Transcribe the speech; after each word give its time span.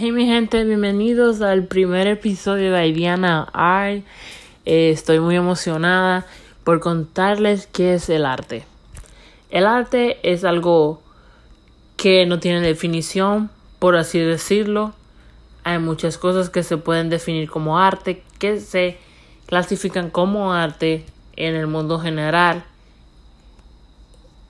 Hey 0.00 0.12
mi 0.12 0.26
gente, 0.26 0.62
bienvenidos 0.62 1.40
al 1.40 1.64
primer 1.64 2.06
episodio 2.06 2.72
de 2.72 2.86
Idiana 2.86 3.48
Art. 3.52 4.04
Eh, 4.64 4.90
estoy 4.90 5.18
muy 5.18 5.34
emocionada 5.34 6.24
por 6.62 6.78
contarles 6.78 7.66
qué 7.66 7.94
es 7.94 8.08
el 8.08 8.24
arte. 8.24 8.64
El 9.50 9.66
arte 9.66 10.20
es 10.22 10.44
algo 10.44 11.02
que 11.96 12.26
no 12.26 12.38
tiene 12.38 12.60
definición, 12.60 13.50
por 13.80 13.96
así 13.96 14.20
decirlo. 14.20 14.92
Hay 15.64 15.80
muchas 15.80 16.16
cosas 16.16 16.48
que 16.48 16.62
se 16.62 16.76
pueden 16.76 17.10
definir 17.10 17.50
como 17.50 17.80
arte, 17.80 18.22
que 18.38 18.60
se 18.60 18.98
clasifican 19.46 20.10
como 20.10 20.52
arte 20.52 21.06
en 21.34 21.56
el 21.56 21.66
mundo 21.66 21.98
general. 21.98 22.62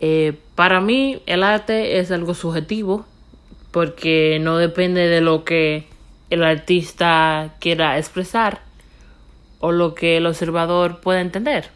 Eh, 0.00 0.38
para 0.54 0.82
mí 0.82 1.22
el 1.24 1.42
arte 1.44 1.98
es 1.98 2.10
algo 2.10 2.34
subjetivo 2.34 3.06
porque 3.70 4.38
no 4.40 4.58
depende 4.58 5.08
de 5.08 5.20
lo 5.20 5.44
que 5.44 5.86
el 6.30 6.44
artista 6.44 7.54
quiera 7.60 7.98
expresar 7.98 8.60
o 9.58 9.72
lo 9.72 9.94
que 9.94 10.16
el 10.16 10.26
observador 10.26 11.00
pueda 11.00 11.20
entender. 11.20 11.68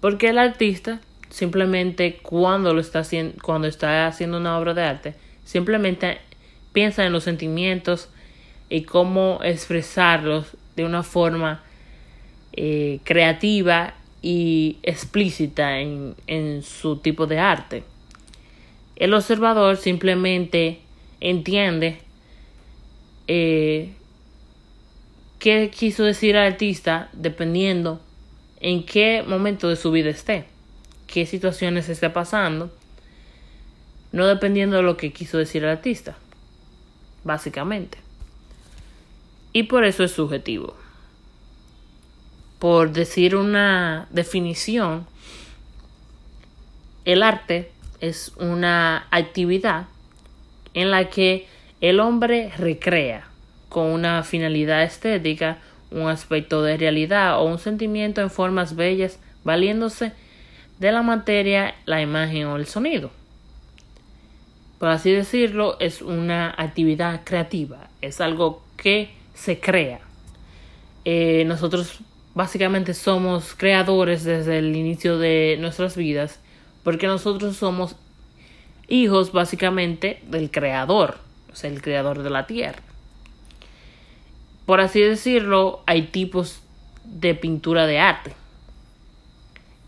Porque 0.00 0.28
el 0.28 0.38
artista 0.38 1.00
simplemente 1.34 2.20
cuando 2.22 2.72
lo 2.72 2.80
está 2.80 3.00
haciendo 3.00 3.34
cuando 3.42 3.66
está 3.66 4.06
haciendo 4.06 4.38
una 4.38 4.56
obra 4.56 4.72
de 4.72 4.82
arte, 4.84 5.14
simplemente 5.44 6.18
piensa 6.72 7.04
en 7.04 7.12
los 7.12 7.24
sentimientos 7.24 8.08
y 8.70 8.82
cómo 8.82 9.40
expresarlos 9.42 10.56
de 10.76 10.84
una 10.84 11.02
forma 11.02 11.62
eh, 12.52 13.00
creativa 13.02 13.94
y 14.22 14.78
explícita 14.84 15.80
en, 15.80 16.14
en 16.28 16.62
su 16.62 16.98
tipo 16.98 17.26
de 17.26 17.40
arte. 17.40 17.82
El 18.94 19.12
observador 19.12 19.76
simplemente 19.76 20.83
entiende 21.24 22.00
eh, 23.28 23.94
qué 25.38 25.70
quiso 25.70 26.04
decir 26.04 26.36
el 26.36 26.52
artista 26.52 27.08
dependiendo 27.14 28.00
en 28.60 28.84
qué 28.84 29.24
momento 29.26 29.70
de 29.70 29.76
su 29.76 29.90
vida 29.90 30.10
esté, 30.10 30.44
qué 31.06 31.24
situaciones 31.24 31.88
esté 31.88 32.10
pasando, 32.10 32.70
no 34.12 34.26
dependiendo 34.26 34.76
de 34.76 34.82
lo 34.82 34.98
que 34.98 35.12
quiso 35.12 35.38
decir 35.38 35.64
el 35.64 35.70
artista, 35.70 36.14
básicamente. 37.24 37.98
Y 39.54 39.64
por 39.64 39.84
eso 39.84 40.04
es 40.04 40.12
subjetivo. 40.12 40.76
Por 42.58 42.92
decir 42.92 43.34
una 43.34 44.08
definición, 44.10 45.06
el 47.06 47.22
arte 47.22 47.70
es 48.00 48.32
una 48.36 49.06
actividad 49.10 49.86
en 50.74 50.90
la 50.90 51.08
que 51.08 51.46
el 51.80 52.00
hombre 52.00 52.50
recrea 52.56 53.28
con 53.68 53.86
una 53.86 54.22
finalidad 54.22 54.82
estética 54.82 55.58
un 55.90 56.08
aspecto 56.08 56.62
de 56.62 56.76
realidad 56.76 57.40
o 57.40 57.44
un 57.44 57.58
sentimiento 57.58 58.20
en 58.20 58.30
formas 58.30 58.76
bellas 58.76 59.18
valiéndose 59.44 60.12
de 60.78 60.92
la 60.92 61.02
materia, 61.02 61.74
la 61.86 62.02
imagen 62.02 62.46
o 62.46 62.56
el 62.56 62.66
sonido. 62.66 63.10
Por 64.78 64.88
así 64.88 65.12
decirlo, 65.12 65.76
es 65.78 66.02
una 66.02 66.52
actividad 66.56 67.22
creativa, 67.24 67.88
es 68.02 68.20
algo 68.20 68.62
que 68.76 69.10
se 69.34 69.60
crea. 69.60 70.00
Eh, 71.04 71.44
nosotros 71.46 72.00
básicamente 72.34 72.92
somos 72.92 73.54
creadores 73.54 74.24
desde 74.24 74.58
el 74.58 74.74
inicio 74.74 75.18
de 75.18 75.56
nuestras 75.60 75.96
vidas 75.96 76.40
porque 76.82 77.06
nosotros 77.06 77.56
somos 77.56 77.96
hijos 78.88 79.32
básicamente 79.32 80.20
del 80.26 80.50
creador, 80.50 81.18
o 81.52 81.56
sea, 81.56 81.70
el 81.70 81.82
creador 81.82 82.22
de 82.22 82.30
la 82.30 82.46
tierra. 82.46 82.82
Por 84.66 84.80
así 84.80 85.00
decirlo, 85.00 85.82
hay 85.86 86.02
tipos 86.02 86.60
de 87.04 87.34
pintura 87.34 87.86
de 87.86 87.98
arte. 87.98 88.32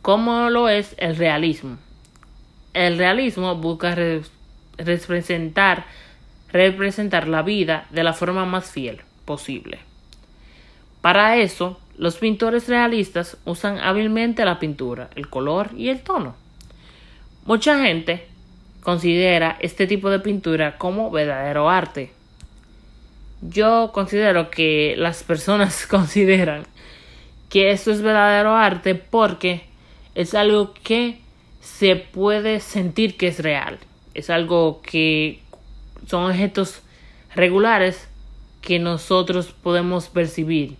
Como 0.02 0.50
lo 0.50 0.68
es 0.68 0.94
el 0.98 1.16
realismo. 1.16 1.78
El 2.74 2.98
realismo 2.98 3.56
busca 3.56 3.96
representar, 4.76 5.86
representar 6.52 7.26
la 7.26 7.42
vida 7.42 7.86
de 7.90 8.04
la 8.04 8.12
forma 8.12 8.44
más 8.44 8.70
fiel 8.70 9.00
posible. 9.24 9.78
Para 11.00 11.36
eso, 11.36 11.80
los 11.96 12.16
pintores 12.16 12.68
realistas 12.68 13.38
usan 13.44 13.78
hábilmente 13.78 14.44
la 14.44 14.58
pintura, 14.58 15.08
el 15.14 15.28
color 15.28 15.70
y 15.76 15.88
el 15.88 16.02
tono. 16.02 16.36
Mucha 17.46 17.82
gente 17.82 18.26
considera 18.86 19.56
este 19.58 19.88
tipo 19.88 20.10
de 20.10 20.20
pintura 20.20 20.78
como 20.78 21.10
verdadero 21.10 21.68
arte. 21.68 22.12
Yo 23.42 23.90
considero 23.92 24.48
que 24.48 24.94
las 24.96 25.24
personas 25.24 25.86
consideran 25.90 26.62
que 27.48 27.72
esto 27.72 27.90
es 27.90 28.00
verdadero 28.00 28.54
arte 28.54 28.94
porque 28.94 29.62
es 30.14 30.34
algo 30.34 30.72
que 30.84 31.18
se 31.60 31.96
puede 31.96 32.60
sentir 32.60 33.16
que 33.16 33.26
es 33.26 33.40
real. 33.40 33.80
Es 34.14 34.30
algo 34.30 34.80
que 34.82 35.40
son 36.06 36.30
objetos 36.30 36.80
regulares 37.34 38.06
que 38.62 38.78
nosotros 38.78 39.52
podemos 39.64 40.08
percibir, 40.08 40.76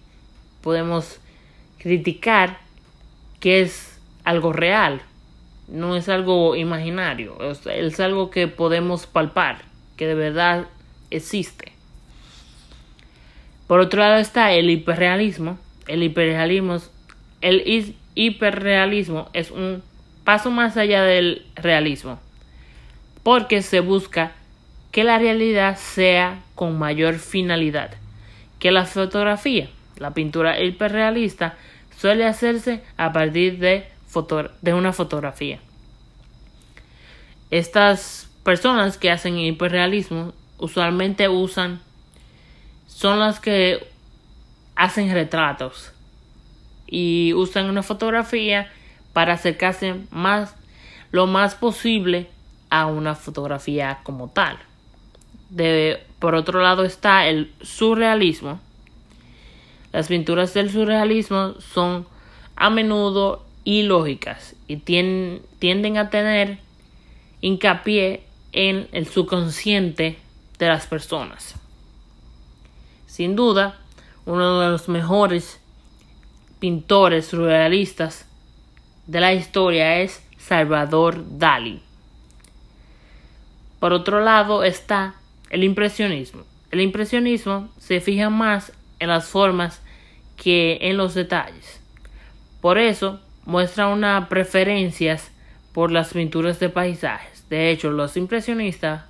podemos 0.61 1.19
criticar 1.78 2.61
que 3.41 3.62
es 3.62 3.99
algo 4.23 4.53
real 4.53 5.03
no 5.69 5.97
es 5.97 6.09
algo 6.09 6.56
imaginario, 6.56 7.38
es, 7.50 8.00
algo 8.00 8.31
que 8.31 8.49
podemos 8.49 9.06
palpar, 9.06 9.62
que 9.97 10.06
de 10.06 10.15
verdad 10.15 10.66
existe. 11.10 11.72
Por 13.66 13.81
otro 13.81 14.00
lado 14.00 14.16
está 14.16 14.53
el 14.53 14.71
hiperrealismo. 14.71 15.59
El 15.88 16.03
hiperrealismo, 16.03 16.78
el 17.41 17.94
hiperrealismo 18.15 19.28
es 19.32 19.50
un 19.50 19.82
paso 20.25 20.50
más 20.50 20.76
allá 20.76 21.03
del 21.03 21.47
realismo, 21.55 22.19
porque 23.22 23.62
se 23.62 23.81
busca 23.81 24.32
que 24.93 25.05
la 25.05 25.19
realidad 25.19 25.76
sea 25.76 26.41
con 26.55 26.78
mayor 26.78 27.16
finalidad 27.16 27.91
que 28.59 28.71
la 28.71 28.84
fotografía. 28.84 29.69
La 29.99 30.12
pintura 30.12 30.60
hiperrealista 30.62 31.55
suele 31.97 32.26
hacerse 32.26 32.82
a 32.97 33.12
partir 33.12 33.59
de 33.59 33.87
de 34.62 34.75
una 34.75 34.93
fotografía. 34.93 35.61
Estas 37.50 38.28
personas 38.43 38.97
que 38.97 39.11
hacen 39.11 39.39
hiperrealismo 39.39 40.33
usualmente 40.59 41.28
usan 41.28 41.81
son 42.87 43.19
las 43.21 43.41
que 43.41 43.87
hacen 44.75 45.12
retratos 45.12 45.93
y 46.87 47.33
usan 47.34 47.69
una 47.69 47.83
fotografía 47.83 48.71
para 49.12 49.34
acercarse 49.34 49.97
más 50.11 50.55
lo 51.12 51.27
más 51.27 51.55
posible 51.55 52.28
a 52.71 52.87
una 52.87 53.15
fotografía 53.15 54.00
como 54.03 54.28
tal. 54.28 54.59
De, 55.50 56.03
por 56.19 56.34
otro 56.34 56.61
lado 56.61 56.84
está 56.84 57.27
el 57.27 57.53
surrealismo. 57.62 58.61
Las 59.93 60.09
pinturas 60.09 60.53
del 60.53 60.71
surrealismo 60.71 61.55
son 61.61 62.06
a 62.56 62.71
menudo 62.71 63.45
ilógicas 63.66 64.54
y 64.69 64.77
tienden 64.77 65.99
a 65.99 66.09
tener 66.09 66.59
hincapié 67.41 68.22
en 68.53 68.88
el 68.93 69.06
subconsciente 69.09 70.16
de 70.59 70.69
las 70.69 70.87
personas. 70.87 71.56
Sin 73.06 73.34
duda, 73.34 73.78
uno 74.25 74.60
de 74.60 74.69
los 74.71 74.88
mejores 74.88 75.60
pintores 76.60 77.26
surrealistas 77.26 78.26
de 79.06 79.21
la 79.21 79.34
historia 79.34 79.99
es 79.99 80.22
Salvador 80.38 81.25
Dalí. 81.38 81.82
Por 83.81 83.93
otro 83.93 84.21
lado 84.21 84.62
está 84.62 85.16
el 85.50 85.65
impresionismo. 85.65 86.44
El 86.71 86.81
impresionismo 86.81 87.69
se 87.79 88.00
fija 88.00 88.31
más 88.31 88.73
en 89.00 89.08
las 89.08 89.29
formas 89.29 89.82
que 90.37 90.79
en 90.82 90.96
los 90.96 91.14
detalles. 91.14 91.81
Por 92.61 92.79
eso 92.79 93.20
muestra 93.46 93.88
una 93.88 94.28
preferencias 94.28 95.31
por 95.72 95.90
las 95.90 96.12
pinturas 96.12 96.60
de 96.60 96.69
paisajes. 96.69 97.48
De 97.48 97.70
hecho, 97.70 97.90
los 97.90 98.16
impresionistas 98.16 99.04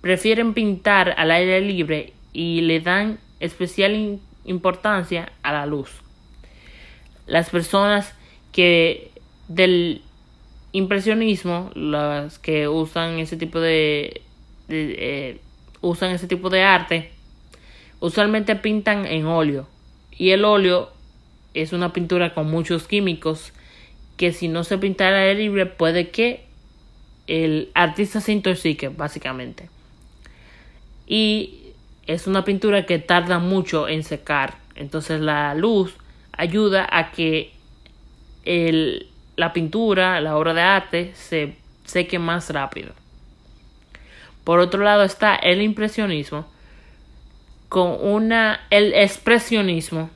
prefieren 0.00 0.54
pintar 0.54 1.14
al 1.18 1.30
aire 1.30 1.60
libre 1.60 2.12
y 2.32 2.60
le 2.62 2.80
dan 2.80 3.18
especial 3.40 4.20
importancia 4.44 5.32
a 5.42 5.52
la 5.52 5.66
luz. 5.66 5.90
Las 7.26 7.50
personas 7.50 8.14
que 8.52 9.10
del 9.48 10.02
impresionismo, 10.72 11.70
las 11.74 12.38
que 12.38 12.68
usan 12.68 13.18
ese 13.18 13.36
tipo 13.36 13.60
de, 13.60 14.22
eh, 14.68 15.40
usan 15.80 16.10
ese 16.10 16.26
tipo 16.26 16.50
de 16.50 16.62
arte, 16.62 17.10
usualmente 18.00 18.56
pintan 18.56 19.06
en 19.06 19.26
óleo 19.26 19.66
y 20.10 20.30
el 20.30 20.44
óleo 20.44 20.92
es 21.54 21.72
una 21.72 21.92
pintura 21.92 22.34
con 22.34 22.50
muchos 22.50 22.86
químicos 22.86 23.52
que 24.16 24.32
si 24.32 24.48
no 24.48 24.64
se 24.64 24.78
pintara 24.78 25.22
al 25.22 25.28
aire 25.28 25.40
libre 25.42 25.66
puede 25.66 26.10
que 26.10 26.44
el 27.26 27.70
artista 27.74 28.20
se 28.20 28.32
intoxique 28.32 28.88
básicamente. 28.88 29.68
Y 31.06 31.72
es 32.06 32.26
una 32.26 32.44
pintura 32.44 32.86
que 32.86 32.98
tarda 32.98 33.38
mucho 33.38 33.88
en 33.88 34.02
secar. 34.02 34.56
Entonces 34.74 35.20
la 35.20 35.54
luz 35.54 35.94
ayuda 36.32 36.86
a 36.90 37.12
que 37.12 37.52
el, 38.44 39.06
la 39.36 39.52
pintura, 39.52 40.20
la 40.20 40.36
obra 40.36 40.54
de 40.54 40.60
arte, 40.60 41.12
se 41.14 41.56
seque 41.84 42.18
más 42.18 42.50
rápido. 42.50 42.92
Por 44.44 44.58
otro 44.58 44.84
lado 44.84 45.04
está 45.04 45.34
el 45.34 45.62
impresionismo, 45.62 46.46
con 47.68 47.96
una, 48.00 48.60
el 48.70 48.92
expresionismo, 48.92 50.10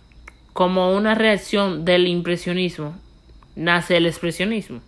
como 0.59 0.93
una 0.93 1.15
reacción 1.15 1.85
del 1.85 2.09
impresionismo, 2.09 2.97
nace 3.55 3.97
el 3.97 4.07
expresionismo. 4.07 4.81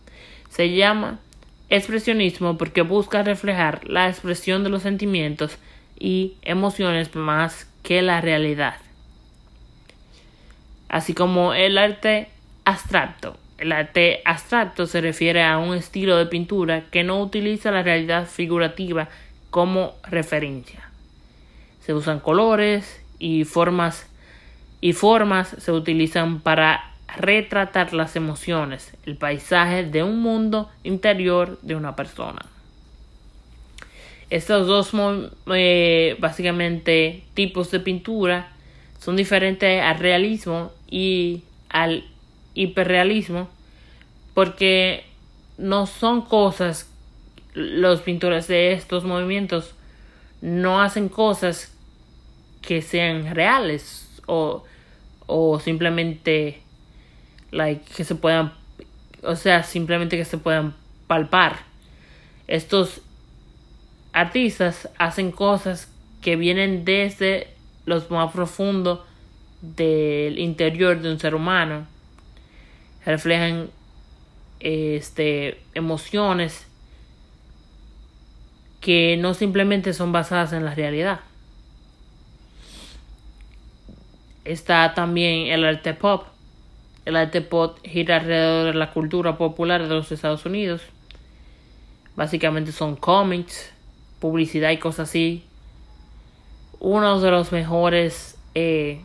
Se 0.49 0.75
llama 0.75 1.21
expresionismo 1.69 2.59
porque 2.59 2.83
busca 2.83 3.23
reflejar 3.23 3.89
la 3.89 4.09
expresión 4.09 4.65
de 4.65 4.71
los 4.71 4.83
sentimientos 4.83 5.59
y 5.97 6.35
emociones 6.43 7.15
más 7.15 7.71
que 7.85 8.03
la 8.03 8.21
realidad. 8.21 8.79
Así 10.89 11.15
como 11.15 11.55
el 11.55 11.79
arte 11.79 12.27
abstracto. 12.65 13.37
El 13.57 13.71
arte 13.71 14.23
abstracto 14.25 14.89
se 14.89 15.01
refiere 15.01 15.45
a 15.45 15.59
un 15.59 15.77
estilo 15.77 16.17
de 16.17 16.27
pintura 16.27 16.87
que 16.91 17.05
no 17.05 17.21
utiliza 17.21 17.71
la 17.71 17.85
realidad 17.85 18.27
figurativa 18.27 19.09
como 19.51 19.95
referencia. 20.03 20.91
Se 21.87 21.95
usan 21.95 22.19
colores 22.19 23.01
y 23.21 23.45
formas 23.45 24.10
y 24.81 24.93
formas 24.93 25.55
se 25.59 25.73
utilizan 25.73 26.41
para 26.41 26.94
retratar 27.17 27.93
las 27.93 28.17
emociones, 28.17 28.97
el 29.05 29.17
paisaje 29.17 29.85
de 29.85 30.03
un 30.03 30.21
mundo 30.21 30.71
interior 30.85 31.59
de 31.62 31.75
una 31.75 31.97
persona. 31.97 32.47
Estos 34.31 34.67
dos 34.67 34.93
eh, 35.53 36.17
básicamente 36.21 37.25
tipos 37.35 37.71
de 37.73 37.81
pintura 37.81 38.53
son 39.00 39.17
diferentes 39.17 39.82
al 39.82 39.99
realismo 39.99 40.71
y 40.88 41.43
al 41.69 42.05
hiperrealismo 42.55 43.49
porque 44.35 45.05
no 45.59 45.87
son 45.87 46.23
cosas 46.23 46.88
los 47.55 48.03
pintores 48.03 48.47
de 48.47 48.73
estos 48.73 49.05
movimientos 49.05 49.75
no 50.41 50.81
hacen 50.81 51.09
cosas 51.09 51.75
que 52.62 52.83
sean 52.83 53.35
reales 53.35 54.10
o, 54.27 54.65
o 55.27 55.61
simplemente 55.61 56.61
like 57.51 57.85
que 57.95 58.05
se 58.05 58.15
puedan 58.15 58.53
o 59.23 59.37
sea 59.37 59.63
simplemente 59.63 60.17
que 60.17 60.25
se 60.25 60.39
puedan 60.39 60.75
palpar 61.07 61.59
estos 62.47 63.01
artistas 64.13 64.89
hacen 64.99 65.31
cosas 65.31 65.91
que 66.21 66.37
vienen 66.37 66.85
desde 66.85 67.49
los 67.87 68.11
más 68.11 68.33
profundos 68.33 69.01
del 69.63 70.39
interior 70.39 71.01
de 71.01 71.13
un 71.13 71.19
ser 71.19 71.35
humano 71.35 71.87
reflejan 73.05 73.71
este 74.61 75.61
emociones 75.75 76.67
que 78.81 79.17
no 79.17 79.35
simplemente 79.35 79.93
son 79.93 80.13
basadas 80.13 80.53
en 80.53 80.65
la 80.65 80.75
realidad. 80.75 81.21
Está 84.50 84.94
también 84.94 85.47
el 85.47 85.64
arte 85.64 85.94
pop. 85.94 86.26
El 87.05 87.14
arte 87.14 87.41
pop 87.41 87.79
gira 87.85 88.17
alrededor 88.17 88.73
de 88.73 88.79
la 88.81 88.91
cultura 88.91 89.38
popular 89.38 89.81
de 89.81 89.94
los 89.94 90.11
Estados 90.11 90.44
Unidos. 90.44 90.82
Básicamente 92.17 92.73
son 92.73 92.97
cómics, 92.97 93.73
publicidad 94.19 94.73
y 94.73 94.79
cosas 94.79 95.08
así. 95.08 95.44
Uno 96.81 97.20
de 97.20 97.31
los 97.31 97.52
mejores 97.52 98.37
eh, 98.56 99.00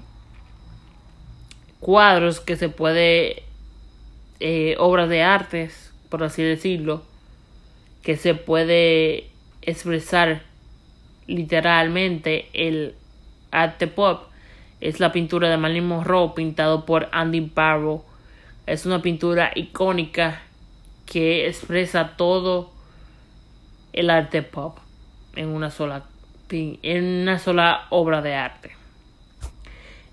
cuadros 1.79 2.39
que 2.39 2.55
se 2.55 2.69
puede, 2.69 3.43
eh, 4.39 4.75
obras 4.79 5.09
de 5.09 5.21
artes, 5.21 5.93
por 6.09 6.23
así 6.23 6.41
decirlo, 6.41 7.03
que 8.01 8.17
se 8.17 8.33
puede 8.33 9.29
expresar 9.61 10.41
literalmente 11.27 12.49
el 12.53 12.95
arte 13.51 13.85
pop 13.85 14.23
es 14.81 14.99
la 14.99 15.11
pintura 15.11 15.49
de 15.49 15.57
Marilyn 15.57 15.87
Monroe 15.87 16.33
pintado 16.35 16.85
por 16.85 17.09
Andy 17.11 17.51
Barrow. 17.53 18.03
Es 18.65 18.85
una 18.85 19.01
pintura 19.01 19.51
icónica 19.55 20.41
que 21.05 21.47
expresa 21.47 22.15
todo 22.17 22.71
el 23.93 24.09
arte 24.09 24.41
pop 24.41 24.77
en 25.35 25.49
una 25.49 25.71
sola 25.71 26.03
en 26.49 27.21
una 27.23 27.39
sola 27.39 27.87
obra 27.89 28.21
de 28.21 28.35
arte. 28.35 28.71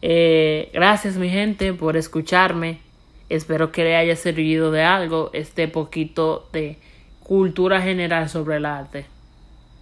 Eh, 0.00 0.70
gracias 0.72 1.16
mi 1.16 1.28
gente 1.28 1.72
por 1.74 1.96
escucharme. 1.96 2.80
Espero 3.28 3.70
que 3.70 3.84
le 3.84 3.96
haya 3.96 4.16
servido 4.16 4.70
de 4.70 4.82
algo 4.82 5.30
este 5.32 5.68
poquito 5.68 6.48
de 6.52 6.78
cultura 7.22 7.80
general 7.80 8.28
sobre 8.28 8.56
el 8.56 8.66
arte. 8.66 9.06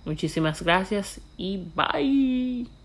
Muchísimas 0.05 0.63
gracias 0.63 1.21
y 1.37 1.65
bye. 1.75 2.80